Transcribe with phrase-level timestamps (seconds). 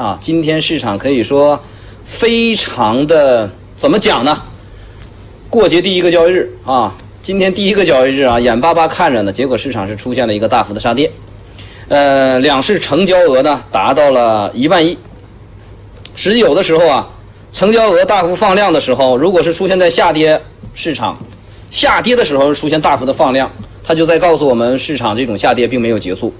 [0.00, 1.62] 啊，今天市场可以说
[2.06, 4.42] 非常的怎么讲呢？
[5.50, 11.12] 过节第一个交易日啊，今天第一个交易日啊，眼巴巴看着呢，结果市场是出现了一个大幅的杀跌，
[11.88, 14.96] 呃，两市成交额呢达到了一万亿。
[16.14, 17.10] 实际有的时候啊，
[17.52, 20.40] 成交额大幅放量的时候，如果是出现在下跌
[20.72, 21.18] 市场，
[21.70, 23.52] 下跌的时候出现大幅的放量，
[23.84, 26.32] 它就在告诉我们市场这种下跌并没有结束。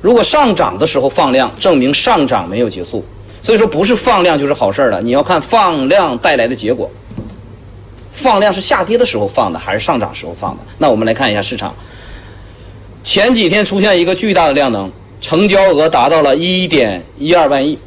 [0.00, 3.04] 如果上涨的时候放量，证明上涨没有结束，
[3.42, 5.00] 所以说不是放量就是好事儿了。
[5.02, 6.90] 你要看放量带来的结果，
[8.12, 10.62] 放量是下跌的时候放的，还是上涨时候放的？
[10.78, 11.74] 那我们来看一下市场，
[13.04, 17.78] 前几天出现一个巨大的量能，成交额达到了一点一二万亿，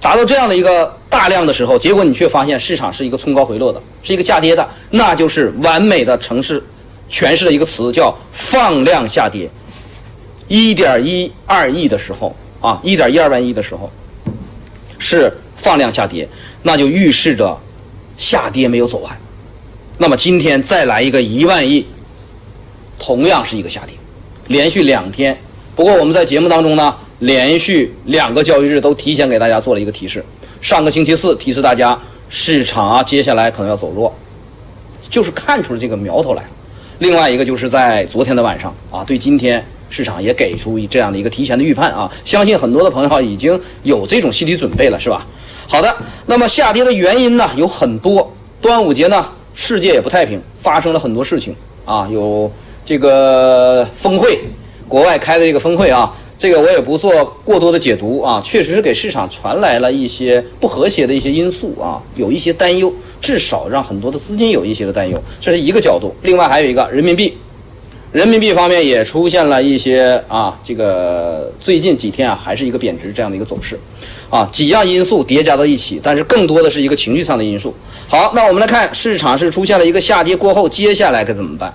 [0.00, 6.62] 达到这样的一个大量的时候，结果你却发现市场是一个冲高回落的，是一个下跌的，那就是完美的城市
[7.10, 9.48] 诠释了一个词，叫放量下跌。
[10.52, 13.90] 一点一二亿的时候啊，一点一二万亿的时候，
[14.98, 16.28] 是放量下跌，
[16.64, 17.58] 那就预示着
[18.18, 19.18] 下跌没有走完。
[19.96, 21.86] 那么今天再来一个一万亿，
[22.98, 23.96] 同样是一个下跌，
[24.48, 25.34] 连续两天。
[25.74, 30.22] 不过我们在节目当中呢，连续两个交易日都提前给大家做了一个提示。
[30.60, 34.14] 上个星期四提示大家市场啊，接下来可能要走弱，
[35.08, 36.48] 就是看出了这个苗头来了。
[36.98, 39.64] 另外一个就是在昨天的晚上啊，对今天。
[39.92, 45.26] 市场也给出这样的一个提前的预判啊，相信很多的朋友已经有这种心理准备了，是吧？
[45.68, 48.32] 好的，那么下跌的原因呢有很多。
[48.62, 52.50] 端午节呢，世界也不太平，发生了很多事情啊，有
[52.86, 54.40] 这个峰会，
[54.88, 62.90] 国外开的这个峰会啊，这个我也不做过多的解读啊，确实是给市场传来了一些不和谐的一些因素啊，有一些担忧，
[63.20, 66.14] 至少让很多的资金有一些的担忧，这是一个角度。
[66.22, 67.36] 另外还有一个人民币。
[68.12, 73.80] 人民币方面也出现了一些啊，这个最近几天啊，还是一个贬值这样的一个走势，
[74.28, 77.74] 啊，几样因素叠加到一起，但是更多的是一个情绪上的因素。
[78.08, 81.72] 好，那我们来看市场是出现了一个下跌过后，接下来该怎么办？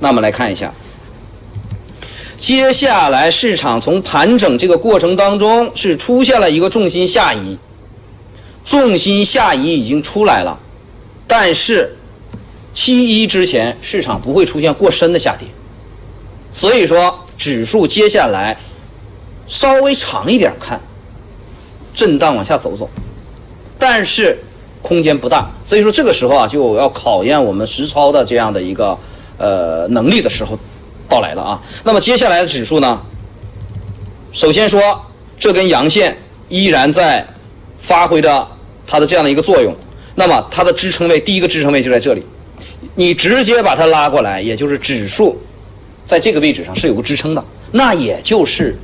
[0.00, 0.74] 那我们来看一下，
[2.36, 7.56] 接下来市场从盘整这个过程当中是出现了一个重心下移，
[8.64, 10.58] 重心下移已经出来了，
[11.28, 11.96] 但是
[12.74, 15.46] 七一之前市场不会出现过深的下跌。
[16.56, 18.56] 所以说，指数接下来
[19.46, 20.80] 稍微长一点看，
[21.94, 22.88] 震荡往下走走，
[23.78, 24.42] 但是
[24.80, 25.50] 空间不大。
[25.62, 28.98] 所以说这个时候啊，就要考验我们实操的这样的一个
[29.36, 30.58] 呃能力的时候
[31.06, 31.60] 到来了啊。
[31.84, 33.02] 那么接下来的指数呢，
[34.32, 34.80] 首先说
[35.38, 36.16] 这根阳线
[36.48, 37.26] 依然在
[37.82, 38.48] 发挥着
[38.86, 39.76] 它的这样的一个作用。
[40.14, 42.24] 那么它的支撑位，第一个支撑位就在这里，
[42.94, 45.38] 你直接把它拉过来，也就是指数。
[46.06, 48.74] 在这个位置上是有个支撑的，那也就是，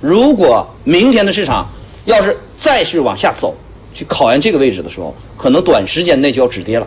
[0.00, 1.68] 如果明天的市场
[2.04, 3.52] 要是再是往下走，
[3.92, 6.86] 去考验这个位置的时候，可能短时间内就要止跌了，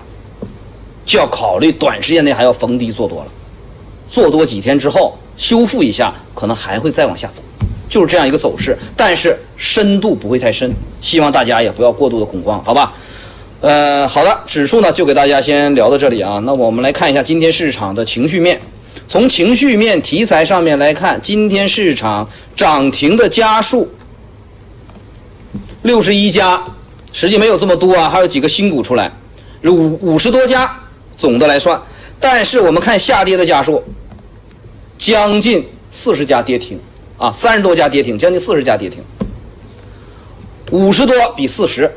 [1.05, 3.27] 就要考虑短时间内还要逢低做多了，
[4.09, 7.41] 做多几天之后修复一下，可能还会再往下走，
[7.89, 12.93] 就是这样一个走势，但是深度不会太深，希望大家也不要过度的恐慌，好吧？
[13.59, 18.59] 呃，好的，指数呢就给大家先聊到这里啊，那我们来看一下今天市场的情绪面。
[19.11, 23.91] 从情绪面、题材上面来看，今天市场涨停的家数
[25.81, 26.63] 六十一家，
[27.11, 29.11] 实际没有这么多啊，还有几个新股出来，
[29.65, 30.73] 五五十多家，
[31.17, 31.77] 总的来算。
[32.21, 33.83] 但是我们看下跌的家数，
[34.97, 36.79] 将近四十家跌停
[37.17, 39.03] 啊，三十多家跌停，将近四十家跌停，
[40.71, 41.91] 五十多比四十。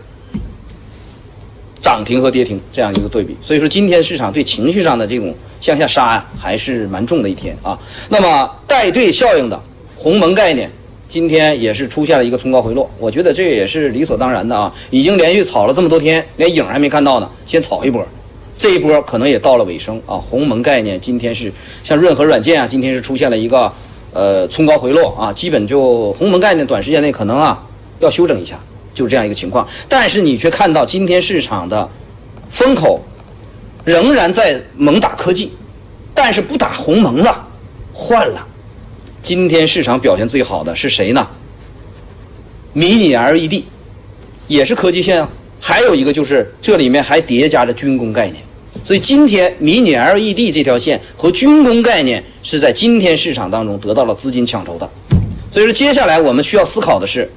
[1.81, 5.33] 涨停和跌停这样一个对比，所以说今天市场对情绪上的这种
[5.65, 7.79] 向下杀呀，还是蛮重的一天啊。
[8.11, 9.59] 那么带队效应的
[9.97, 10.71] 鸿蒙概念，
[11.09, 14.71] 今天也是出现了一个冲高回落，我觉得这也是理所当然的啊。
[14.91, 18.07] 已经连续炒了这么多天，连影还没看到呢，先炒一波，
[18.59, 20.17] 这一波可能也到了尾声啊。
[20.17, 21.51] 鸿蒙概念今天是
[21.83, 23.73] 像润和软件啊，今天是出现了一个
[24.13, 27.65] 呃冲高回落啊，基本就鸿蒙概念短时间内可能啊
[28.01, 28.61] 要休整一下。
[28.93, 31.89] 就这样一个情况，但是你却看到今天市场的
[32.49, 33.03] 风口
[33.85, 35.51] 仍然在猛打科技，
[36.15, 37.47] 但是不打鸿蒙了，
[37.93, 38.47] 换了。
[39.21, 41.27] 今天市场表现最好的是谁呢？
[42.73, 43.65] 迷你 LED
[44.49, 45.29] 也是科技线啊，
[45.61, 48.37] 还有一个就是这里面还叠加着军工概念，
[48.83, 54.89] 所以今天迷你 LED 这条线和军工概念是在今天市场当中得到了资金抢筹的。
[55.51, 57.31] 所以说，接下来我们需要思考的是。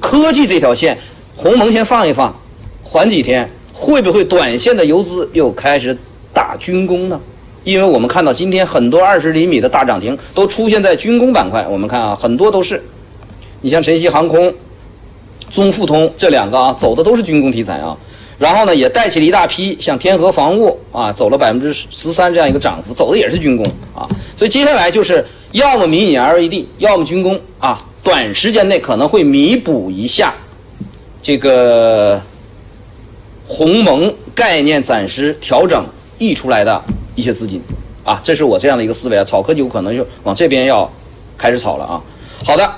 [0.00, 0.98] 科技这条线，
[1.36, 2.36] 鸿蒙先放一放，
[2.82, 5.96] 缓几天，会不会短线的游资又开始
[6.34, 7.20] 打军工呢？
[7.64, 12.82] 因为我们看到今天很多二十厘米的大涨停都出现在军工板块，我们看啊，很多都是，
[13.60, 14.52] 你像晨曦航空，
[15.50, 17.96] 中富通这两个啊，走的都是军工题材啊。
[18.38, 24.08] 然后呢，也带起了一大批像天河防务啊，走了百分之十三这样一个涨幅，走的也是军工啊。
[24.36, 27.84] 所以接下来就是要么迷你 LED，要么军工啊。
[28.02, 30.34] 短时间内可能会弥补一下
[31.22, 32.20] 这个
[33.46, 35.86] 鸿蒙概念暂时调整
[36.22, 36.82] 溢出来的
[37.14, 37.60] 一些资金
[38.04, 38.20] 啊。
[38.22, 39.24] 这是我这样的一个思维啊。
[39.24, 40.90] 炒科技有可能就往这边要
[41.36, 42.02] 开始炒了啊。
[42.44, 42.72] 好的，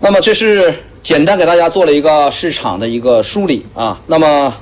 [0.00, 0.72] 那么这是。
[1.02, 4.54] 简单给大家做了一个市场的一个梳理啊，那么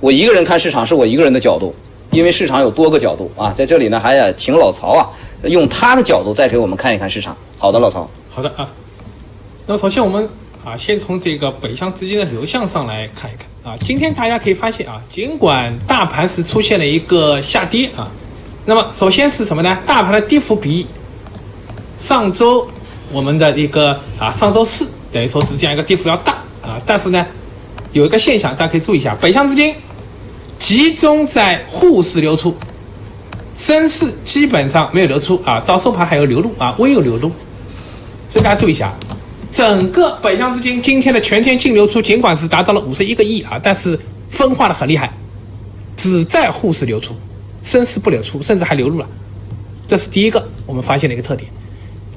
[0.00, 1.74] 我一个人看市场是我一个人的角度，
[2.10, 5.10] 因为市场有多个角度啊，在这里呢还得请老曹啊，
[5.42, 7.36] 用他的角度再给我们看一看市场。
[7.58, 8.08] 好的，老曹。
[8.30, 8.66] 好的啊，
[9.66, 10.26] 那首先我们
[10.64, 18.06] 啊先从这个北向资金的流向上来看一看啊，今天大家可以发现啊，尽管大盘是出现了一个下跌啊，
[18.66, 19.78] 那么首先是什么呢？
[19.86, 20.86] 大盘的跌幅比
[21.98, 22.68] 上周
[23.10, 24.86] 我们的一个啊上周四。
[25.10, 27.24] 等于说是这样一个跌幅要大啊，但是呢，
[27.92, 29.74] 有一个现象大家可以注意一下，北向资金
[30.58, 32.54] 集中在沪市流出，
[33.56, 37.30] 深市基本上没有流出啊，到收盘还有流入啊，微有流入，
[38.28, 38.92] 所以大家注意一下，
[39.54, 43.96] 整个北向资金今天的全天净流出尽管是达到了五十一个亿啊，但是
[44.28, 45.12] 分化的很厉害，
[45.96, 47.14] 只在沪市流出，
[47.62, 49.06] 深市不流出，甚至还流入了，
[49.86, 51.48] 这是第一个我们发现的一个特点。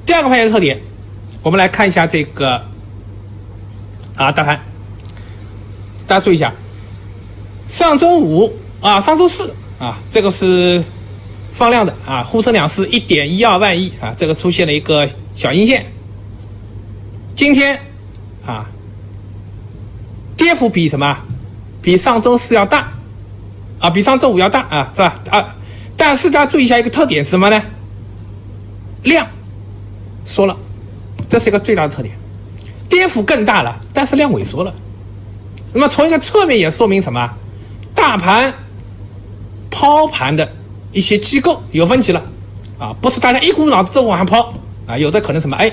[0.04, 0.80] 第二个发现的特点，
[1.40, 2.60] 我们来看一下这个。
[4.16, 4.58] 啊，大盘，
[6.08, 6.52] 大家注意一下，
[7.68, 10.82] 上周五啊，上周四啊，这个是
[11.52, 15.86] 放量的啊，沪深两市一点一二万亿啊，这个出现了一个小阴线。
[17.38, 17.80] 今天
[18.44, 18.66] 啊，
[20.36, 21.16] 跌幅比什么？
[21.80, 22.88] 比上周四要大
[23.78, 25.14] 啊，比上周五要大啊，是吧？
[25.30, 25.54] 啊，
[25.96, 27.62] 但是大家注意一下一个特点是什么呢？
[29.04, 29.24] 量
[30.24, 30.56] 缩了，
[31.28, 32.12] 这是一个最大的特点。
[32.88, 34.74] 跌幅更大了，但是量萎缩了。
[35.72, 37.34] 那么从一个侧面也说明什么？
[37.94, 38.52] 大盘
[39.70, 40.50] 抛盘的
[40.90, 42.20] 一些机构有分歧了
[42.80, 44.52] 啊，不是大家一股脑子都往上抛
[44.88, 45.56] 啊，有的可能什么？
[45.56, 45.72] 哎，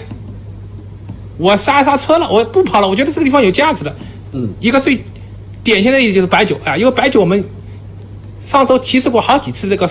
[1.38, 3.96] 我刹刹车了，我不跑了，我觉得这个地方有价值的。
[4.32, 5.04] 嗯，一个最
[5.64, 7.44] 典型的例子就是白酒啊，因为白酒我们
[8.42, 9.90] 上周提示过好几次，这个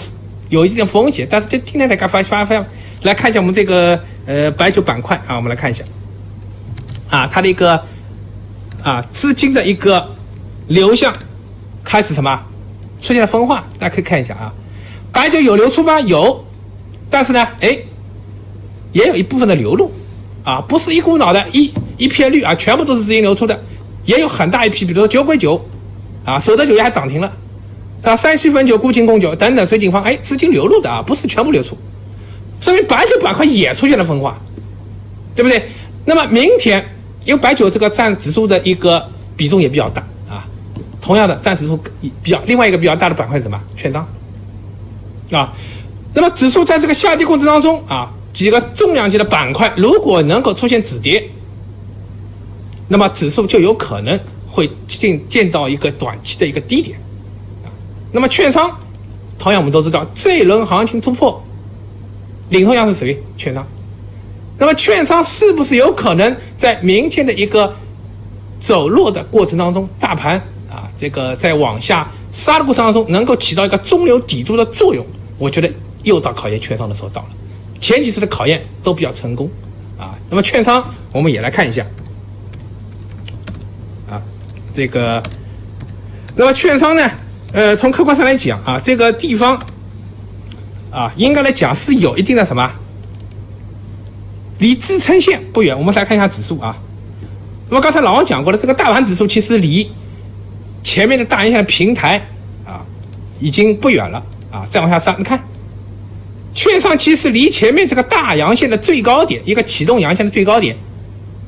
[0.48, 2.64] 有一点风险，但是就今天才刚发发发
[3.02, 5.84] 来看一下我们这个呃白酒板块啊，我们来看一下。
[7.10, 7.82] 啊，它的一个
[8.82, 10.08] 啊资金的一个
[10.68, 11.14] 流向
[11.84, 12.40] 开始什么
[13.00, 14.52] 出现了分化，大家可以看一下啊，
[15.12, 16.00] 白酒有流出吗？
[16.00, 16.44] 有，
[17.10, 17.78] 但是呢，哎，
[18.92, 19.92] 也有一部分的流入
[20.44, 23.60] 啊，不是一股脑的一一片绿啊，全部都是资金流出的，
[24.04, 25.60] 也有很大一批，比如说酒鬼酒
[26.24, 27.32] 啊，舍得酒业还涨停了，
[28.02, 31.76] 啊，山西汾酒、固情贡酒等等，水井坊哎，资金流入的啊，不是全部流出，
[32.60, 34.38] 说明白酒板块也出现了分化，
[35.34, 35.68] 对不对？
[36.04, 36.84] 那么明天。
[37.24, 39.02] 因为白酒这个占指数的一个
[39.34, 40.44] 比重也比较大啊，
[41.00, 41.74] 同样的占指数
[42.22, 43.58] 比较另外一个比较大的板块是什么？
[43.74, 44.06] 券商
[45.32, 45.50] 啊。
[46.12, 51.30] 那么指数在这个下跌过程当中啊，几个重量级的板块如果能够出现止跌，
[52.88, 56.98] 那么指数就有可能会进见到一个短期的一个低点。
[58.12, 58.76] 那么券商，
[59.38, 61.42] 同样我们都知道这一轮行情突破，
[62.50, 63.22] 领头羊是谁？
[63.38, 63.66] 券商。
[64.58, 67.74] 那么，券商是不是有可能在明天的一个
[68.60, 70.36] 走弱的过程当中，大盘
[70.70, 75.04] 啊，这个在往下杀的过程当中，能够起到一个中流砥柱的作用？
[75.38, 75.68] 我觉得
[76.04, 77.28] 又到考验券商的时候到了。
[77.84, 79.46] 前几次的考验都比较成功
[79.98, 80.16] 啊。
[80.30, 81.84] 那么，券商我们也来看一下
[84.08, 84.22] 啊，
[84.72, 85.22] 这个，
[86.34, 87.10] 那么券商呢，
[87.52, 89.60] 呃，从客观上来讲啊，这个地方
[90.90, 92.70] 啊，应该来讲是有一定的什么？
[94.60, 96.74] 离支撑线不远，我们来看一下指数啊。
[97.68, 99.90] 那么刚才老王讲过了，这个大盘指数其实离
[100.82, 102.16] 前面的大阳线的平台
[102.64, 102.80] 啊
[103.40, 104.64] 已经不远了啊。
[104.66, 105.38] 再往下上，你看，
[106.54, 110.76] 券商其实离前面这个大阳线的最高点，一个启动阳线的最高点，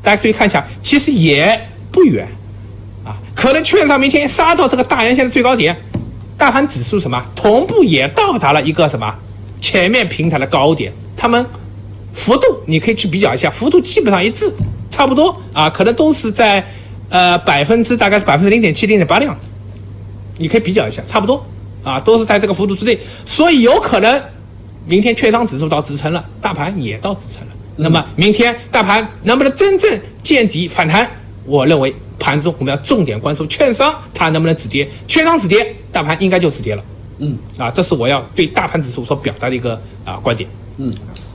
[0.03, 2.27] 大家注意看一下，其实也不远
[3.05, 3.17] 啊。
[3.35, 5.77] 可能券商明天杀到这个大阳线的最高点，
[6.37, 9.15] 大盘指数什么同步也到达了一个什么
[9.61, 11.47] 前面平台的高点，他们。
[12.19, 14.51] 幅度你可以去比较一下，幅度基本上一致，
[14.91, 16.67] 差不多啊，可能都是在
[17.11, 19.51] 呃百分之大概是百分之零点七、零点八的样子，
[20.39, 21.45] 你可以比较一下，差不多
[21.85, 24.19] 啊，都是在这个幅度之内，所以有可能
[24.87, 27.53] 明天券商指数到支撑了，大盘也到支撑了。
[27.77, 31.09] 那么明天大盘能不能真正见底反弹？
[31.45, 36.83] 我认为盘中我们要重点关注券商它能不能止跌，券商止跌，大盘应该就止跌了。
[37.19, 40.49] 嗯，啊，这是我要对大盘指数所表达的一个啊观点。
[40.79, 40.93] 嗯。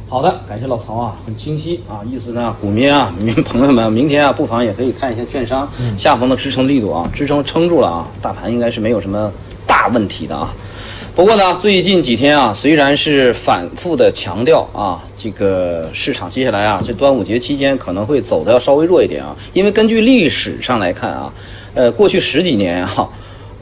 [0.10, 5.66] 好的，感谢老曹啊，很清晰啊，意思呢，股民啊，民朋友们，明天啊，不妨也可以看一下券商
[5.98, 9.32] 下方的支撑力度啊，支撑撑住了啊，大盘应该是没有什么
[9.66, 10.54] 大问题的啊。
[11.14, 21.32] 不过呢，最近几天啊，虽然是反复的强调啊，这个市场接下来啊，这端午节期间可能会走的要稍微弱一点啊，因为根据历史上来看啊，
[21.74, 23.10] 呃，过去十几年啊，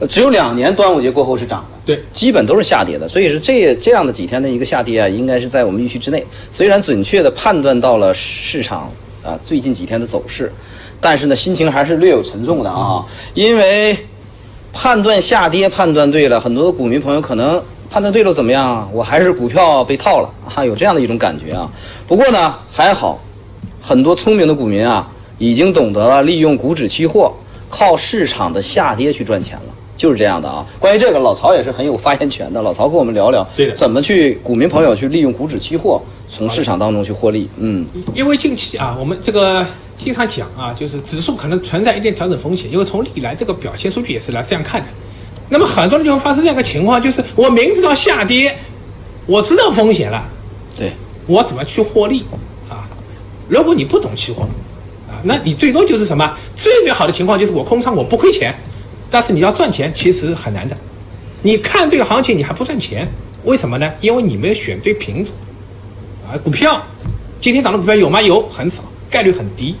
[0.08, 1.80] 只有两年端午节过后是涨的。
[1.84, 6.24] 对，基本都是下跌的，所以是这这样的几天的一个下跌啊，应该是在我们预期之内。
[6.52, 8.88] 虽然准确的判断到了市场
[9.24, 10.52] 啊最近几天的走势，
[11.00, 13.04] 但是呢，心情还是略有沉重的啊，
[13.34, 13.96] 因为
[14.82, 18.88] 判断下跌判断对了，很多的股民朋友可能判断对了怎么样啊？
[18.90, 21.70] 我还是股票被套了啊，有这样的一种感觉啊。
[22.08, 23.20] 不过呢，还好，
[23.82, 25.06] 很多聪明的股民啊，
[25.36, 27.30] 已经懂得了利用股指期货，
[27.68, 29.74] 靠市场的下跌去赚钱了。
[29.98, 32.62] 就是这样的啊，关于这个，老曹也是很有发言权的。
[32.62, 33.46] 老曹跟我们聊聊，
[33.76, 37.50] 怎么去股民朋友去利用股指期货从市场当中去获利。
[37.58, 37.84] 嗯，
[38.14, 39.66] 因为近期啊，我们这个
[39.98, 44.86] 经常讲啊，就是指数可能存在一定调整风险，因为从历来这个表现数据也是来这样看的。
[45.48, 48.56] 那么很多人就会发生这样一个情况，就是我明知道下跌，
[49.26, 50.22] 我知道风险了，
[50.78, 50.92] 对，
[51.26, 52.24] 我怎么去获利
[52.68, 52.88] 啊？
[53.48, 54.42] 如果你不懂期货
[55.08, 56.36] 啊，那你最多就是什么？
[56.54, 58.54] 最最好的情况就是我空仓我不亏钱，
[59.10, 60.76] 但是你要赚钱其实很难的。
[61.42, 63.08] 你看对行情你还不赚钱，
[63.42, 63.90] 为什么呢？
[64.00, 65.34] 因为你没有选对品种
[66.30, 66.38] 啊。
[66.42, 66.80] 股票
[67.40, 68.20] 今天涨的股票有吗？
[68.22, 69.74] 有，很少，概率很低，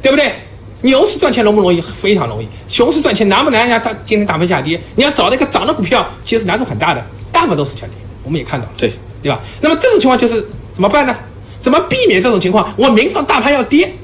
[0.00, 0.34] 对不对？
[0.82, 1.80] 牛市赚钱容不容易？
[1.80, 2.48] 非常容易。
[2.66, 3.78] 熊市赚钱难不难呀？
[3.78, 7.94] 它今天大盘下跌，你要找那个涨的股票，其实难度很大的，大部分都是下跌。
[8.24, 8.72] 我们也看到了。
[8.76, 9.40] 对，对吧？
[9.60, 10.44] 那么这种情况就是
[10.74, 11.14] 怎么办呢？
[11.60, 12.74] 怎么避免这种情况？
[12.76, 13.94] 我明知道大盘要跌，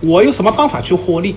[0.00, 1.34] 我用什么方法去获利？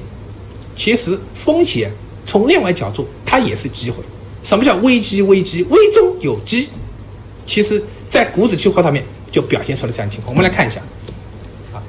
[0.75, 1.91] 其实风险
[2.25, 4.03] 从另外角度，它也是机会。
[4.43, 5.21] 什么叫危机？
[5.21, 6.69] 危机危中有机。
[7.45, 9.01] 其实，在股指期货上面
[9.31, 10.35] 就表现出了这样的情况。
[10.35, 10.81] 我们来看一下，
[11.73, 11.79] 啊，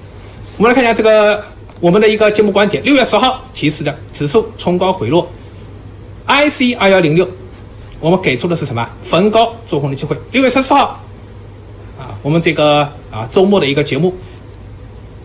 [0.57, 1.45] 我们来看一下这个
[1.81, 2.81] 我们的一个节目观点。
[2.85, 5.29] 六月十号提示的指数冲高回落
[6.29, 7.29] ，IC 二幺零六，
[7.99, 8.89] 我们给出的是什么？
[9.03, 10.17] 逢高做空的机会。
[10.31, 11.01] 六月十四号，
[11.99, 14.15] 啊，我们这个啊周末的一个节目，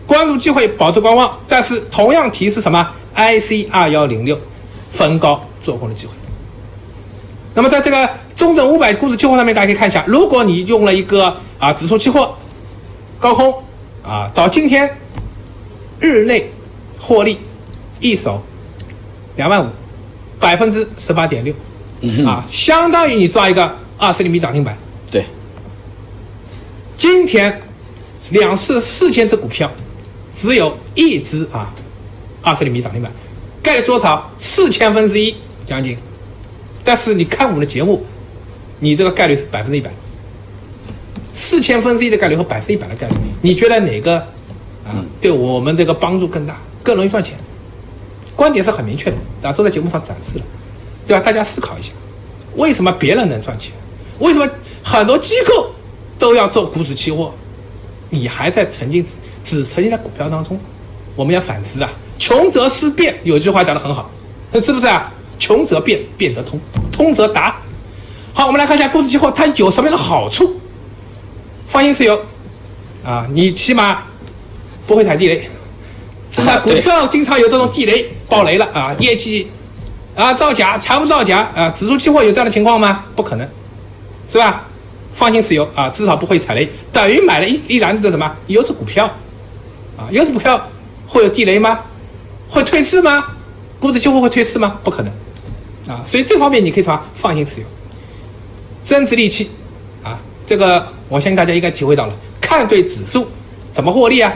[0.04, 1.38] 关注机会，保持观望。
[1.46, 4.36] 但是同样提示什么？IC 二幺零六，
[4.90, 6.12] 逢高做空的机会。
[7.54, 12.36] 那么在这个中证五百股指期货上面，大家可以看一下，如果你用了一个啊指数期货
[13.18, 13.52] 高空
[14.04, 14.96] 啊，到今天
[15.98, 16.48] 日内
[17.00, 17.40] 获利
[17.98, 18.40] 一手
[19.34, 19.68] 两万五，
[20.38, 21.52] 百分之十八点六
[22.24, 24.78] 啊，相当于你抓一个二十厘米涨停板。
[25.10, 25.24] 对，
[26.96, 27.60] 今天
[28.30, 29.68] 两市四千只股票，
[30.32, 31.74] 只有一只啊
[32.40, 33.10] 二十厘米涨停板，
[33.60, 34.30] 概率是多少？
[34.38, 35.34] 四千分之一
[35.66, 35.98] 将近。
[36.84, 38.06] 但是你看我们的节目，
[38.80, 39.90] 你这个概率是百分之一百，
[41.32, 44.18] 四千分之一的概率和百分之一百的概率，你觉得哪个
[44.84, 47.34] 啊对我们这个帮助更大，更容易赚钱？
[48.36, 50.44] 观点是很明确的，啊，都在节目上展示了，
[51.06, 51.20] 对吧？
[51.20, 51.90] 大家思考一下，
[52.54, 53.72] 为什么别人能赚钱？
[54.20, 54.48] 为什么
[54.82, 55.72] 很多机构
[56.18, 57.34] 都要做股指期货？
[58.10, 59.04] 你还在沉浸
[59.42, 60.58] 只沉浸在股票当中？
[61.16, 61.90] 我们要反思啊！
[62.16, 64.08] 穷则思变，有句话讲得很好，
[64.64, 65.12] 是不是啊？
[65.36, 66.60] 穷则变，变则通，
[66.92, 67.56] 通则达。
[68.32, 70.60] 好，我们来看一下股指期货它有什么样的好处？
[71.66, 72.20] 放心持有
[73.04, 74.02] 啊，你起码
[74.86, 75.48] 不会踩地雷。
[76.30, 76.58] 是吧？
[76.58, 79.50] 股票经常有这种地雷爆雷了啊，业绩
[80.14, 83.06] 啊造假，财务造假啊，指数期货有这样的情况吗？
[83.16, 83.48] 不可能，
[84.30, 84.64] 是吧？
[85.12, 89.06] 放心持有啊，至少不会踩雷，等于买了一一篮子的什么优质股票
[89.96, 90.68] 啊，优质股票
[91.06, 91.80] 会有地雷吗？
[92.50, 93.24] 会退市吗？
[93.80, 94.78] 股指期货会退市吗？
[94.84, 95.12] 不可能
[95.88, 97.66] 啊，所以这方面你可以什么放心持有。
[98.88, 99.50] 增值利器
[100.02, 103.28] 啊，这个我相信大家应该体会到了，看对指数
[103.70, 104.32] 怎么获利啊？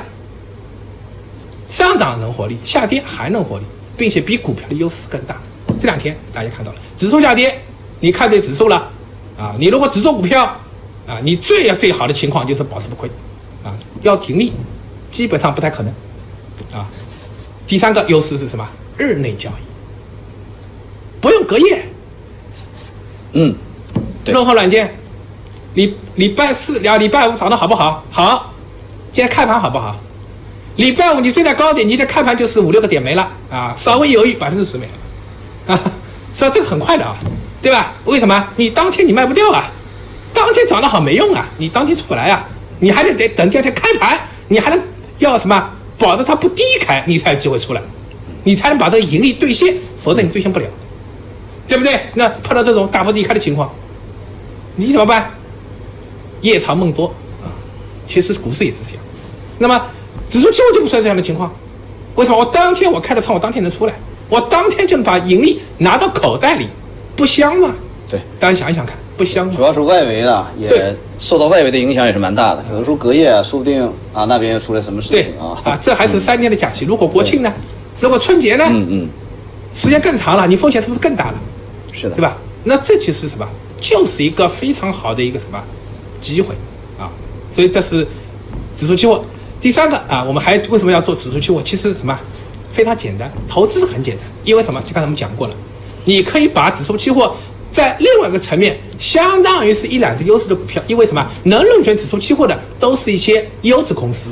[1.66, 3.64] 上涨能获利，下跌还能获利，
[3.96, 5.40] 并且比股票的优势更大。
[5.80, 7.62] 这两天大家看到了，指数下跌，
[8.00, 8.90] 你看对指数了
[9.38, 9.54] 啊？
[9.58, 10.44] 你如果只做股票
[11.06, 13.08] 啊，你最最好的情况就是保持不亏
[13.64, 14.52] 啊，要盈利
[15.10, 15.90] 基本上不太可能
[16.78, 16.86] 啊。
[17.66, 18.68] 第三个优势是什么？
[18.98, 19.64] 日内交易，
[21.22, 21.86] 不用隔夜，
[23.32, 23.54] 嗯，
[24.24, 24.94] 任何软件，
[25.74, 28.04] 礼礼拜四聊礼拜五涨得好不好？
[28.10, 28.52] 好，
[29.10, 29.96] 今天开盘好不好？
[30.76, 35.80] 礼拜五你追在高点，你这开盘就是五六个点没了啊，稍微犹豫百分之十没了，啊，
[36.34, 36.50] 是吧？
[36.54, 37.16] 这个很快的啊，
[37.60, 37.92] 对吧？
[38.04, 38.48] 为什么？
[38.56, 39.70] 你当天你卖不掉啊，
[40.32, 42.46] 当天涨得好没用啊，你当天出不来啊，
[42.80, 44.80] 你还得得等第二天开盘，你还能
[45.18, 45.70] 要什么？
[45.98, 47.82] 保证它不低开，你才有机会出来，
[48.44, 50.66] 你才能把这个盈利兑现，否则你兑现不了，
[51.68, 52.08] 对不对？
[52.14, 53.72] 那碰到这种大幅低开的情况，
[54.76, 55.30] 你怎么办？
[56.40, 57.06] 夜长梦多
[57.42, 57.46] 啊，
[58.08, 59.04] 其实股市也是这样。
[59.58, 59.80] 那么
[60.28, 61.52] 指数期货就不算这样的情况，
[62.16, 62.38] 为什么？
[62.38, 63.94] 我当天我开的仓，我当天能出来，
[64.28, 66.66] 我当天就能把盈利拿到口袋里，
[67.14, 67.74] 不香吗？
[68.08, 69.62] 对，大家想一想看，不香吗主？
[69.62, 73.80] 要是外围的也受到外围的影响也是蛮大的，有的时候隔夜啊说不定
[74.12, 75.56] 啊那边又出来什么事情啊。
[75.62, 76.84] 啊，这还是三天的假期。
[76.84, 77.52] 如果国庆呢？
[78.00, 78.64] 如果春节呢？
[78.68, 79.08] 嗯嗯，
[79.72, 81.34] 时间更长了，你风险是不是更大了？
[81.92, 82.36] 是的对，吧？
[82.64, 83.46] 那这其实是什么？
[83.82, 85.60] 就是一个非常好的一个什么
[86.20, 86.54] 机会
[86.96, 87.10] 啊！
[87.52, 88.06] 所以这是
[88.78, 89.22] 指数期货。
[89.60, 91.60] 第三个啊，我们还为什么要做指数期货？
[91.64, 92.16] 其实什么
[92.70, 94.80] 非常简单，投资是很简单，因为什么？
[94.82, 95.54] 就刚才我们讲过了，
[96.04, 97.34] 你可以把指数期货
[97.72, 101.26] 在另外一个层面，相当于是一揽子优质的股票，因为什么？
[101.44, 104.30] 能入选指数期货的都是一些优质公司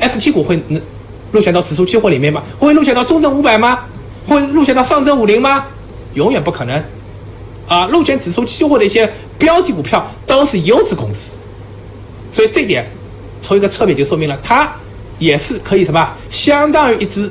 [0.00, 0.82] ，ST 股会能
[1.30, 2.42] 入选到指数期货里面吗？
[2.58, 3.84] 会入选到中证五百吗？
[4.26, 5.66] 会入选到上证五零吗？
[6.14, 6.82] 永远不可能。
[7.68, 9.08] 啊，入选指数期货的一些
[9.38, 11.32] 标的股票都是优质公司，
[12.32, 12.84] 所以这点
[13.40, 14.74] 从一个侧面就说明了，它
[15.18, 17.30] 也是可以什么，相当于一只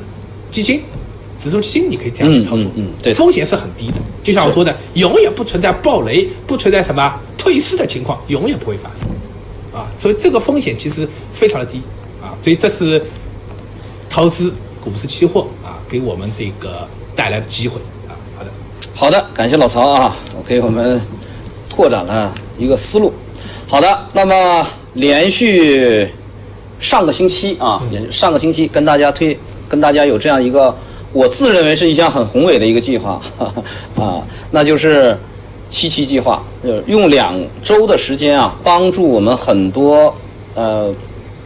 [0.49, 0.81] 基金，
[1.39, 3.95] 指数基金你可以这样去操作，嗯嗯嗯对风险是很低的。
[4.23, 9.07] 就像我说的，永远不存在暴雷，不存在什么退市的情况，永远不会发生。
[9.73, 11.81] 啊，所以这个风险其实非常的低
[12.21, 13.01] 啊，所以这是
[14.09, 14.53] 投资
[14.83, 17.96] 股市期货啊给我们这个带来的机会啊。
[18.97, 19.23] 好的。
[19.31, 20.99] 感谢老曹啊，我给我们
[21.69, 23.13] 拓展了一个思路。
[23.67, 26.09] 好的，那么连续
[26.79, 29.37] 上个星期啊，也上个星期跟大家推，
[29.69, 30.75] 跟大家有这样一个
[31.13, 33.21] 我自认为是一项很宏伟的一个计划
[33.95, 35.15] 啊，那就是
[35.69, 40.11] 七七计划，就是用两周的时间啊，帮助我们很多
[40.55, 40.91] 呃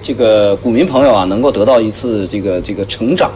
[0.02, 3.30] 这个股民朋友啊，能够得到一次这个这个成长。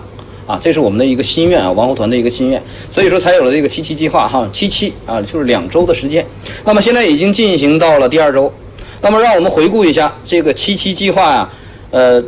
[0.48, 6.26] 啊，这是我们的一个心愿啊，王侯团的一个心愿，所以说才有了这个七七计划哈，七七啊，就是两周的时间。
[6.66, 8.54] 那么现在已经进行到了第二周，
[9.02, 11.50] 那么让我们回顾一下这个七七计划呀、
[11.92, 12.24] 呃，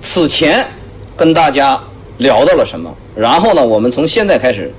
[0.00, 0.66] 此前
[1.16, 1.80] 跟大家
[2.18, 4.72] 聊到了什么，然后呢，我们从现在开始，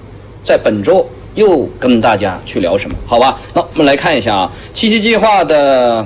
[0.44, 3.40] 在本周又跟大家去聊什么，好吧？
[3.54, 6.06] 那我们来看一下啊，七七计划的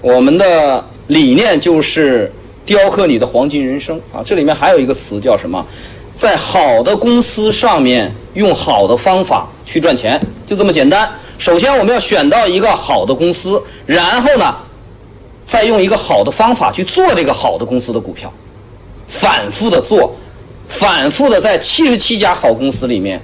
[0.00, 2.32] 我们的理念就是
[2.64, 5.64] 雕刻你的黄金人生啊，这里面还有一个词叫什么？
[6.14, 11.08] 在好的公司上面用好的方法去赚钱，就这么简单。
[11.38, 14.54] 首先我们要选到一个好的公司，然后呢，
[15.44, 18.30] 再用一个好的方法去做这个好的公司的股票，
[19.08, 20.14] 反复的做，
[20.68, 23.20] 反复的在七十七家好公司里面，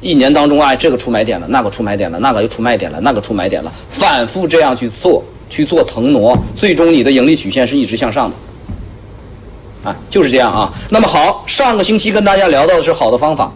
[0.00, 8.36] 一年当中，哎，这个出买点了，那个出买点了，那个又出卖点了，那个出买点了，反复这样去做，去做腾挪，最终你的盈利曲线是一直向上的。
[10.10, 10.72] 就是这样啊。
[10.90, 13.52] 那么好，上个星期跟大家聊到的是好的方法，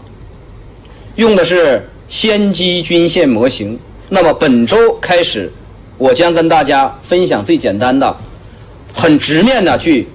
[1.16, 3.78] 用的是先机均线模型。
[4.08, 5.52] 那么本周开始，
[5.96, 8.16] 我将跟大家分享最简单的、
[8.92, 10.08] 很直面的去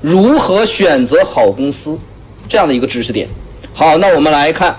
[0.00, 1.98] 如何选择好公司
[2.48, 3.28] 这样的一个知识点。
[3.72, 4.76] 好，那我们来看，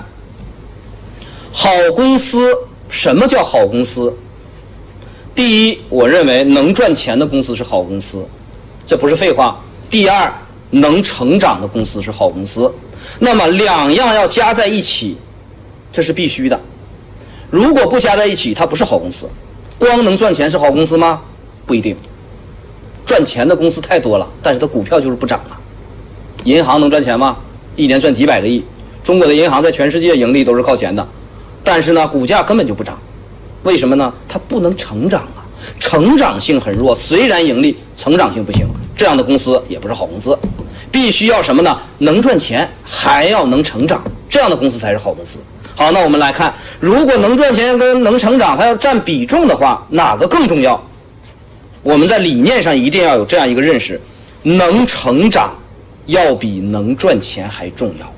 [1.52, 2.50] 好公司，
[2.90, 4.14] 什么叫好公司？
[5.34, 8.26] 第一，我认为能赚钱的公司是好公司，
[8.86, 9.60] 这不是废话。
[9.90, 10.34] 第二，
[10.72, 12.72] 能成长的公司是好公司。
[13.20, 15.18] 那么两样要加在一起，
[15.92, 16.60] 这是必须的。
[17.50, 19.30] 如果不加在一起，它不是好公司。
[19.78, 21.22] 光能赚钱是好公司吗？
[21.66, 21.96] 不一定。
[23.06, 25.58] 赚钱的公司太多了，但是它股票就是不涨了。
[26.44, 27.38] 银行能赚钱吗？
[27.76, 28.64] 一年赚几百个亿。
[29.04, 31.08] 中国的银行在全世界盈利都是靠钱的，
[31.64, 32.98] 但是呢，股价根本就不涨。
[33.62, 34.12] 为什么呢？
[34.28, 35.46] 它不能成长啊，
[35.80, 36.96] 成长性很弱。
[36.96, 40.38] 虽然盈利，成长性不行，这样的公司也不是好公司。
[40.92, 41.78] 必须要什么呢？
[41.98, 45.40] 能赚钱，还要能成长，这样的公司才是好公司。
[45.76, 50.82] 好，那我们来看，如果能赚钱跟能成长，它要占比重的话，哪个更重要？
[51.84, 54.00] 我们在理念上一定要有这样一个认识：
[54.44, 55.54] 能成长
[56.06, 58.10] 要比能赚钱还重要。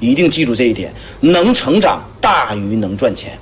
[0.00, 3.38] 一定记住这一点，能成长大于能赚钱。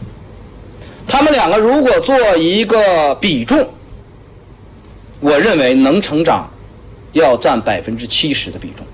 [1.07, 3.65] 他们两个如果做一个比重，
[5.21, 6.49] 我认为能成长
[7.13, 8.87] 要占百分之七十的比重。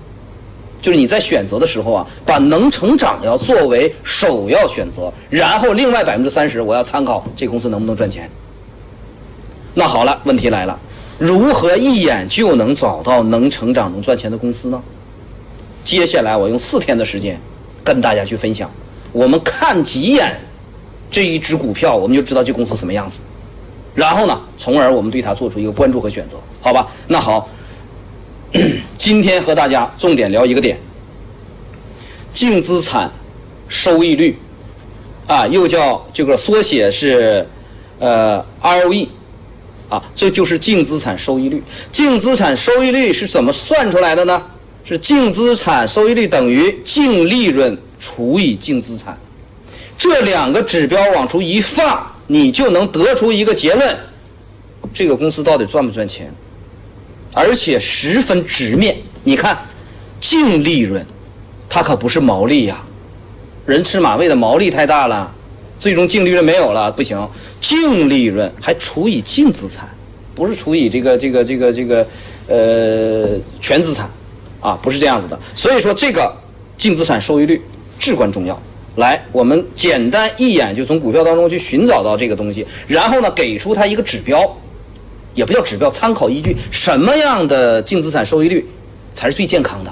[0.81, 8.29] 就是你在选择的时候啊，把能成长要作为首要选择，然后另外百分之三十我要参考这公司能不能赚钱。
[9.73, 10.77] 那好了，问题来了，
[11.17, 14.83] 如何一眼就能找到能成长、能赚钱的公司呢？
[15.85, 17.39] 接下来我用四天的时间
[17.83, 18.69] 跟大家去分享，
[19.13, 20.37] 我们看几眼
[21.09, 23.21] 这一只股票，我们就知道这公司什么样子。
[23.95, 26.87] 然后呢，从而我们对它做出一个关注和选择，好吧？
[27.07, 27.49] 那好，
[28.97, 30.77] 今天和大家重点聊一个点：
[32.33, 33.11] 净资产
[33.67, 34.37] 收益率，
[35.27, 37.47] 啊，又叫这个缩写是
[37.99, 39.07] 呃 ROE。
[39.89, 41.61] 啊，这就是净资产收益率。
[41.91, 44.41] 净资产收益率是怎么算出来的呢？
[44.83, 49.15] 是净资产收益率等于净利润除以净资产，
[49.95, 53.97] 这两个指标往出一放，你就能得出一个结论：
[54.93, 56.33] 这个公司到底赚不赚钱，
[57.33, 58.97] 而且十分直面。
[59.23, 59.57] 你看，
[60.19, 61.05] 净利润，
[61.69, 62.83] 它可不是毛利呀，
[63.65, 65.31] 人吃马喂的毛利太大了，
[65.79, 67.29] 最终净利润没有了，不行。
[67.59, 69.87] 净利润还除以净资产，
[70.35, 72.07] 不是除以这个这个这个这个
[72.47, 74.09] 呃全资产。
[74.59, 76.33] 啊，不是这样子的，所以说这个
[76.77, 77.61] 净资产收益率
[77.99, 78.57] 至关重要。
[78.95, 84.39] 来，我们简单一眼就从股票当中去寻找到这个东西，然后呢，给出它一个指标，
[85.33, 88.65] 也不叫指标，参考依据，什么样的净资产收益率
[89.15, 89.91] 才是最健康的，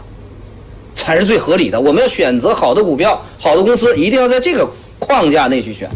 [0.94, 1.82] 才是最合理的？
[1.82, 5.90] 我们要选择好的股票、好的公司，一定要在这个框架内去选。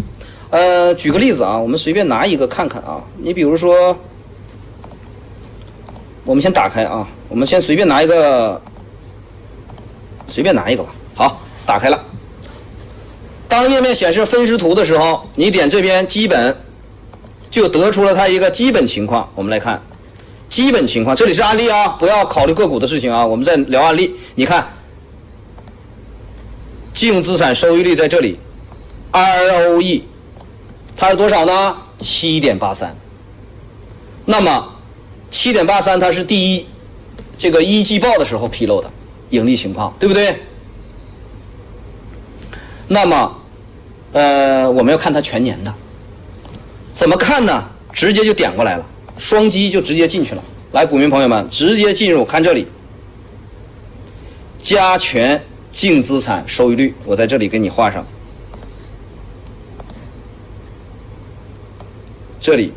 [0.49, 3.95] 呃，举个例子啊，我们随便拿一个看看啊，你比如说，
[6.23, 7.07] 我们先打开啊。
[7.27, 8.61] 我们先随便拿一个，
[10.29, 10.89] 随便拿一个吧。
[11.15, 11.99] 好，打开了。
[13.47, 16.57] 当页面显示分时图的时候，你点这边基本，
[17.49, 19.29] 就得出了它一个基本情况。
[19.35, 19.81] 我们来看
[20.49, 23.25] 基本情况，这里是案例啊，不要考虑个股的事情啊。
[23.25, 24.15] 我们在聊案例。
[24.35, 24.67] 你看，
[26.93, 28.39] 净资产收益率在这里
[29.11, 30.01] ，ROE
[30.97, 31.77] 它是多少呢？
[31.97, 32.95] 七点八三。
[34.25, 34.73] 那么
[35.29, 36.65] 七点八三它是第一。
[37.37, 38.89] 这个一季报的时候披露的
[39.29, 40.41] 盈利情况，对不对？
[42.87, 43.35] 那么，
[44.11, 45.73] 呃，我们要看它全年的，
[46.93, 47.63] 怎么看呢？
[47.91, 48.85] 直接就点过来了，
[49.17, 50.43] 双击就直接进去了。
[50.73, 52.67] 来，股民朋友们，直接进入看这里，
[54.61, 58.05] 加权净资产收益率，我在这里给你画上，
[62.39, 62.73] 这里，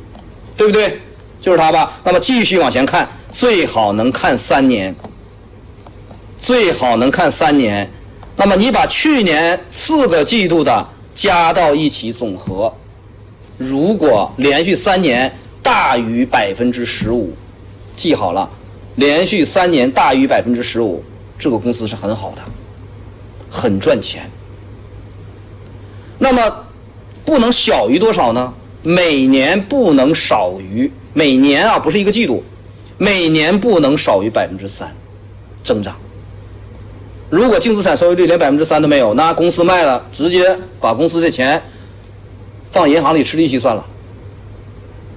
[0.56, 1.00] 对不对？
[1.40, 2.00] 就是它吧。
[2.04, 3.08] 那么继续往前看。
[3.30, 4.94] 最好能看三年，
[6.38, 7.88] 最好能看三年。
[8.38, 12.72] 那么你把去年四个季度的加到一起总和，
[13.56, 17.34] 如果连续三年大于百分之十五，
[17.96, 18.48] 记好了，
[18.94, 21.02] 连续三年大于百分之十五，
[21.36, 22.42] 这个公司是很好的，
[23.50, 24.30] 很赚钱。
[26.20, 26.64] 那么
[27.24, 28.54] 不能小于多少呢？
[28.84, 32.44] 每年不能少于每年啊，不是一个季度。
[33.00, 34.92] 每年不能少于百分之三
[35.62, 35.96] 增长。
[37.30, 41.62] 如果净资产收益率连百分之三都没有，那公司卖了，直接把公司的钱
[42.70, 43.84] 放银行里吃利息算了。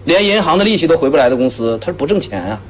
[0.06, 2.62] 连银行的利息都回不来的公司，它是不挣钱啊。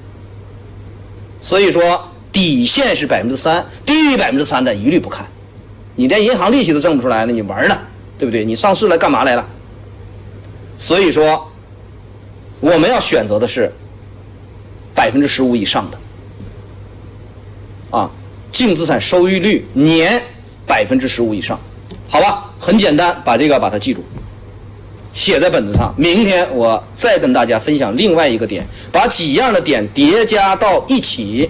[1.40, 5.26] 所以说底线是百分之三，低于百分之三的一律不看。
[5.96, 7.78] 你连银行利息都挣不出来，那你玩呢，
[8.20, 8.46] 对不对？
[8.46, 9.48] 你上市来干嘛来了？
[10.76, 11.52] 所以说
[12.60, 13.72] 我们要选择的是。
[14.94, 15.98] 百分之十五以上的，
[17.98, 18.12] 啊，
[18.62, 20.22] 净资产收益率年
[20.68, 21.60] 百分之十五以上，
[22.08, 24.04] 好吧，很简单，把这个把它记住，
[25.12, 25.92] 写在本子上。
[25.98, 31.50] 明天我再跟大家分享另外一个点，把几样的点叠加到一起，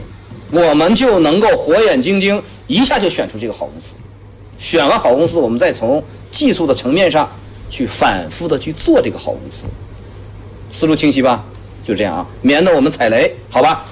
[0.51, 3.95] 我们就能够火眼金睛一下就选出这个好公司。
[4.57, 7.29] 选完好公司，我们再从技术的层面上
[7.69, 9.65] 去反复的去做这个好公司，
[10.71, 11.43] 思路清晰吧？
[11.85, 13.83] 就这样啊，免得我们踩雷，好吧？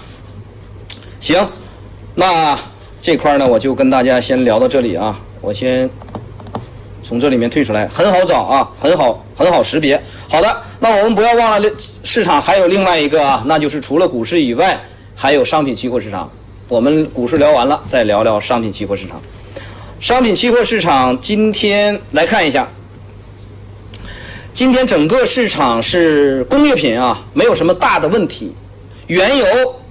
[1.19, 1.45] 行，
[2.15, 2.57] 那
[3.01, 5.19] 这块呢，我就跟大家先聊到这里啊。
[5.41, 5.89] 我先
[7.03, 10.01] 从这里面退出来，很好找啊，很好，很好识别。
[10.27, 11.71] 好的，那我们不要忘了，
[12.03, 14.79] 市场还有另外一个啊，那就是除了股市以外，
[15.15, 16.29] 还有商品期货市场。
[16.67, 19.19] 我们股市聊完了，再聊聊商品期货市场。
[19.99, 22.67] 商品期货市场今天来看一下。
[24.53, 28.53] 今天整个市场是工业品啊，没有什么大的问题。
[29.07, 29.45] 原油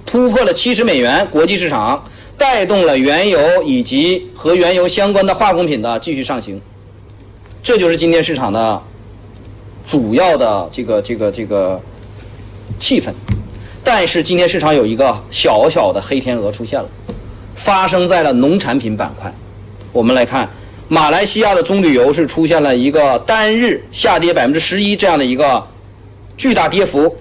[0.05, 2.03] 突破了七十美元，国际市场
[2.39, 6.59] 带动了原油以及和原油相关的化工品的继续上行，
[7.61, 8.81] 这就是今天市场的
[9.85, 11.79] 主要的这个这个这个
[12.79, 13.11] 气氛。
[13.83, 16.89] 但是今天市场有一个小小的黑天鹅出现了，
[17.55, 19.31] 发生在了农产品板块。
[19.91, 20.49] 我们来看。
[20.91, 25.63] 马来西亚的棕榈油是出现了一个单日下跌百分之十一这样的一个
[26.35, 27.15] 巨大跌幅，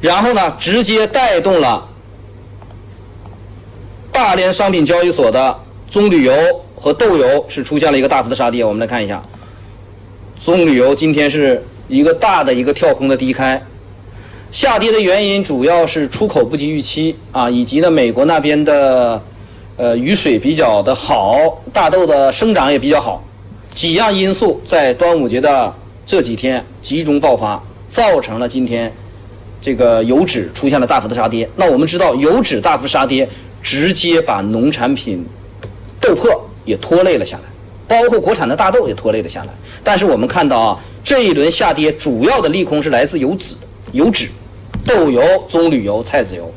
[0.00, 1.88] 然后呢，直接带动了
[4.16, 5.54] 大连商品交易所的
[5.90, 6.32] 棕榈油
[6.74, 8.64] 和豆油是出现了一个大幅的杀跌。
[8.64, 9.22] 我们来看一下，
[10.40, 13.62] 棕榈油今天是一个大的一个跳空的低开，
[14.50, 19.20] 下跌的原因主要是出口不及预期啊，以及呢美国那边的。
[19.78, 21.36] 呃，雨水比较的好，
[21.70, 23.22] 大豆的生长也比较好，
[23.74, 25.70] 几样因素在端午节的
[26.06, 28.90] 这几天集中爆发，造成了今天
[29.60, 31.46] 这个油脂出现了大幅的杀跌。
[31.56, 33.28] 那我们知道，油脂大幅杀跌，
[33.66, 35.26] 直接把农产品
[36.00, 37.42] 豆粕也拖累了下来，
[37.88, 39.48] 包括国产的大豆也拖累了下来。
[39.82, 43.56] 但是我们看到啊，这一轮下跌主要的利空是来自油脂、
[43.90, 44.28] 油脂、
[44.86, 46.48] 豆油、棕榈油、菜籽油，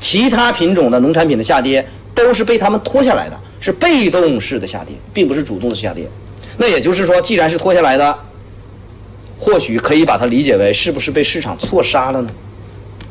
[0.00, 6.08] 其他品种的农产品的下跌都是被他们拖下来的，是被动式的下跌，并不是主动的下跌。
[6.56, 8.18] 那也就是说，既然是拖下来的，
[9.38, 12.30] 或许可以把它理解为是不是被市场错杀了呢？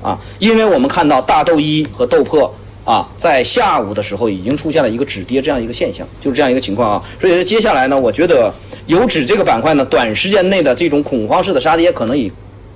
[0.02, 2.50] 啊，因为我们看到大豆一和豆粕
[2.86, 7.04] 啊，在下午的时候已经出现了一个止跌这样一个现象，就是这样一个情况啊。
[7.20, 8.54] 所以接下来呢，我觉得
[8.86, 12.32] 油脂这个板块呢，短时间内的这种恐慌式的杀跌可能已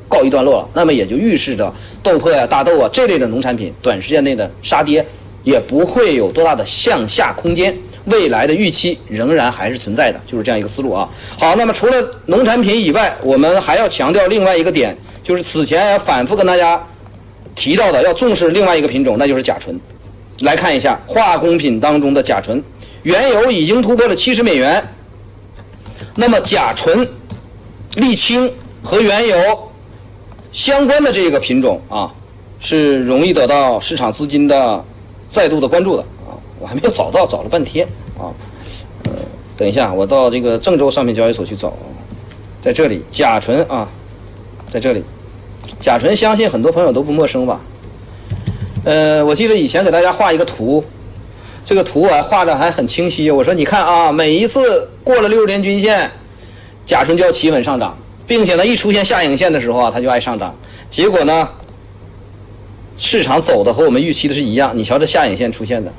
[0.07, 0.67] 告一段落了。
[0.73, 5.05] 那么也就预示着豆粕呀、大豆啊这类的农产品，短时间内的杀跌
[5.43, 7.77] 也不会有多大的向下空间。
[8.05, 11.07] 未来的预期仍然还是存在的，就是这样一个思路啊。
[11.37, 11.95] 好，那么除了
[12.25, 16.83] 农产品以外，我们还要强调另外一个点，就是此前反复跟大家
[17.53, 19.79] 提到的，要重视另外一个品种，那就是甲醇。
[20.41, 22.63] 来看一下化工品当中的甲醇，
[23.03, 24.83] 原油已经突破了七十美元。
[26.15, 27.07] 那么甲醇、
[27.95, 29.37] 沥青和原油
[30.51, 32.11] 相关的这个品种啊，
[32.59, 34.83] 是容易得到市场资金的
[35.29, 36.35] 再度的关注的啊。
[36.59, 37.85] 我还没有找到，找了半天
[38.17, 38.31] 啊，
[39.05, 39.11] 呃，
[39.57, 41.73] 等一下，我到这个郑州商品交易所去找，
[42.61, 43.87] 在这里甲醇啊，
[44.69, 45.03] 在这里，
[45.79, 47.59] 甲醇相信很多朋友都不陌生吧？
[48.85, 50.83] 呃，我记得以前给大家画一个图，
[51.65, 53.29] 这个图啊画的还很清晰。
[53.29, 56.09] 我说你看啊，每一次过了六十天均线，
[56.85, 60.55] 甲醇就要企稳上涨，并且呢一出现下影线的时候啊，它就爱上涨。
[60.89, 61.49] 结果呢，
[62.97, 64.71] 市场走的和我们预期的是一样。
[64.75, 65.91] 你瞧这下影线出现的。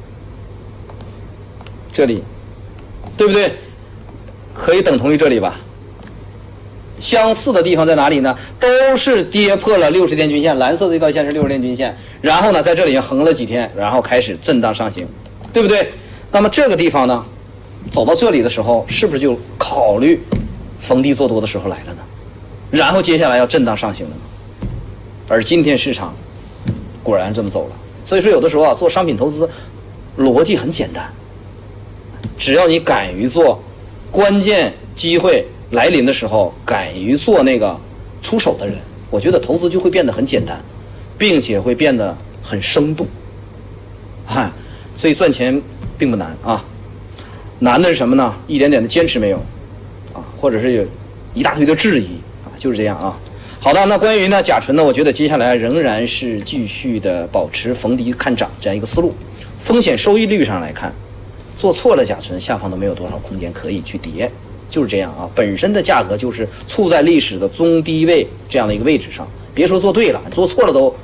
[1.93, 2.23] 这里，
[3.17, 3.55] 对不对？
[4.55, 5.57] 可以等同于这里吧？
[7.01, 8.37] 相似的地方在哪里呢？
[8.61, 11.97] 都是跌破了六十天均线，蓝色的这条线是六十天均线。
[12.21, 15.07] 然后呢，在这里横了几天，然后开始震荡上行，
[15.53, 15.93] 对不对？
[16.31, 17.25] 那么这个地方呢，
[17.91, 20.23] 走到这里的时候，是不是就考虑
[20.79, 22.03] 逢低做多的时候来了呢？
[22.71, 24.69] 然后接下来要震荡上行了呢？
[25.27, 26.15] 而今天市场
[27.03, 27.77] 果然这么走了。
[28.05, 29.49] 所以说，有的时候啊，做商品投资
[30.19, 31.11] 逻辑很简单。
[32.37, 33.63] 只要你敢于做，
[34.11, 37.79] 关键机会来临的时候，敢于做那个
[38.21, 38.77] 出手的人，
[39.09, 40.61] 我觉得投资就会变得很简单，
[41.17, 43.07] 并且会变得很生动。
[44.27, 44.51] 嗨，
[44.97, 45.61] 所以赚钱
[45.97, 46.65] 并不难啊，
[47.61, 48.35] 难的是什么呢？
[48.47, 49.37] 一点点的坚持没有，
[50.13, 50.85] 啊，或者是有
[51.35, 53.17] 一大堆的质疑啊，就是这样啊。
[53.61, 59.15] 好的，那关于呢甲醇呢，我觉得接下来仍然是继续的保持逢低看涨这样一个思路，
[59.61, 60.93] 风险收益率上来看。
[61.57, 64.31] 做错了甲醇，下方都没有多少空间可以去跌，
[64.71, 65.29] 就是这样啊。
[65.35, 70.95] 本身的价格就是处在历史的中低位这样的一个位置上，别说做对了，做错了都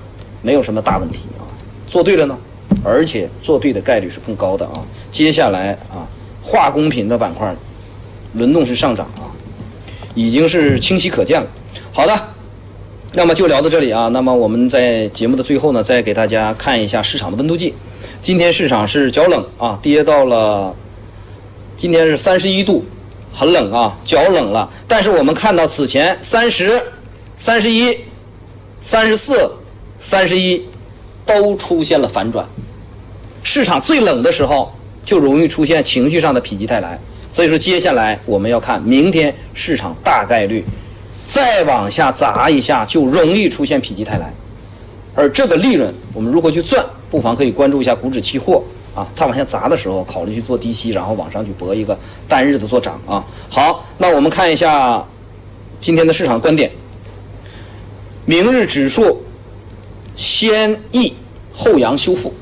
[0.41, 1.45] 没有什么大问题啊。
[1.87, 2.39] 做对了呢，
[2.83, 4.73] 而且做对的概率是更高的啊。
[5.11, 6.07] 接下来啊，
[6.43, 7.55] 化工品的板块
[8.35, 9.29] 轮动式上涨啊，
[10.15, 11.47] 已经是清晰可见了。
[11.93, 12.13] 好的，
[13.15, 14.09] 那么就聊到这里啊。
[14.09, 17.73] 那么我们在节目的最后呢，再给大家看一下市场的温度计。
[18.21, 20.75] 今天市场是较冷啊，跌到了，
[21.77, 22.85] 今天是三十一度，
[23.39, 24.67] 很冷啊，脚冷了。
[24.89, 26.83] 但是我们看到此前三十、
[27.37, 27.95] 三十一、
[28.81, 29.53] 三十四、
[30.01, 30.67] 三十一
[31.27, 32.47] 都出现了反转。
[33.43, 34.73] 市场最冷的时候
[35.05, 36.99] 就容易出现情绪上的否极泰来，
[37.31, 40.65] 所以说接下来我们要看明天市场大概率
[41.27, 44.33] 再往下砸一下，就容易出现否极泰来。
[45.15, 46.83] 而这个利润我们如何去赚？
[47.11, 48.65] 不妨可以关注一下股指期货
[48.97, 53.23] 啊，它往下砸的时候，考虑去做低吸，然后往上去博一个单日的做涨啊。
[53.51, 55.05] 好，那我们看一下
[55.81, 56.71] 今天的市场观点。
[58.25, 59.23] 明日指数
[60.17, 61.15] 先抑
[61.53, 62.33] 后扬修复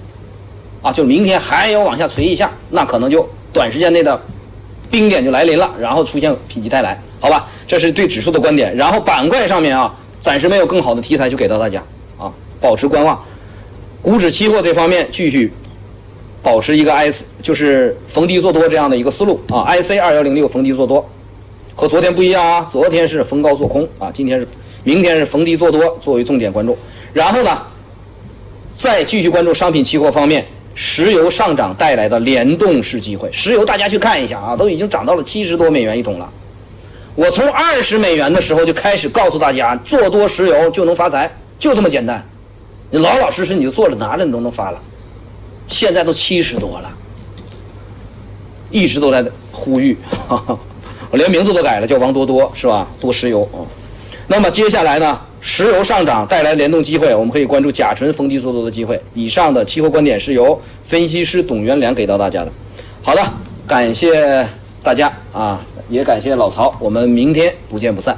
[0.81, 4.19] 啊，就明天还要往下垂一下，那可能就短时间内的
[4.91, 7.49] 冰点就来临了，然后出现否极泰来，好吧？
[7.67, 8.75] 这是对指数的观点。
[8.77, 11.83] 然后板块上面啊，暂时没有更好的题材就给到大家
[12.17, 12.33] 啊。
[12.61, 13.21] 保持观望，
[14.01, 15.53] 股指期货这方面继续
[16.45, 19.65] 保持一个 S，就是逢低做多这样的一个思路啊。
[19.67, 21.09] IC 二幺零六逢低做多，
[21.75, 24.47] 和昨天不一样啊，昨天是逢高做空啊，今天是
[24.85, 26.77] 明天是逢低做多作为重点关注。
[27.15, 27.63] 然后呢，
[28.77, 33.31] 再继续关注商品期货方面，石油上涨带来的联动式机会。
[33.33, 36.31] 石油大家去看一下啊，都已经涨到了七十多美元一桶了。
[37.15, 42.23] 我从二十美元的时候就开始告诉大家，做多石油就能发财，就这么简单。
[42.91, 44.83] 你老老实实你就做了，拿着你都能发了。
[45.67, 46.91] 现在都七十多了，
[48.71, 49.97] 一直都在呼吁，
[50.29, 52.87] 我 连名字都改了，叫王多多是吧？
[53.01, 53.65] 多石油啊。
[54.27, 59.01] 那么接下来呢，石油上涨带来联动机会，我们可以关注甲醇逢低做多的机会。
[59.15, 62.53] 以上的期货观点是由分析师董元良给到大家的。
[63.03, 63.23] 好的，
[63.67, 64.49] 感谢
[64.83, 68.17] 大家啊，也感谢老曹，我们明天不见不散。